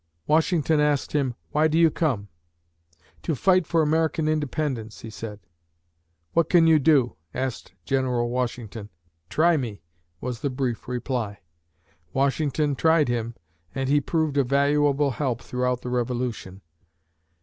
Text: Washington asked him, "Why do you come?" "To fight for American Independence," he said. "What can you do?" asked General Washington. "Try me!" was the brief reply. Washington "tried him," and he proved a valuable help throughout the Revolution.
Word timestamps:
Washington 0.25 0.79
asked 0.79 1.11
him, 1.11 1.35
"Why 1.51 1.67
do 1.67 1.77
you 1.77 1.91
come?" 1.91 2.27
"To 3.21 3.35
fight 3.35 3.67
for 3.67 3.83
American 3.83 4.27
Independence," 4.27 5.01
he 5.01 5.11
said. 5.11 5.39
"What 6.33 6.49
can 6.49 6.65
you 6.65 6.79
do?" 6.79 7.17
asked 7.35 7.75
General 7.85 8.27
Washington. 8.27 8.89
"Try 9.29 9.57
me!" 9.57 9.83
was 10.19 10.39
the 10.39 10.49
brief 10.49 10.87
reply. 10.87 11.41
Washington 12.13 12.73
"tried 12.75 13.09
him," 13.09 13.35
and 13.75 13.89
he 13.89 14.01
proved 14.01 14.37
a 14.39 14.43
valuable 14.43 15.11
help 15.11 15.39
throughout 15.39 15.81
the 15.81 15.89
Revolution. 15.91 16.61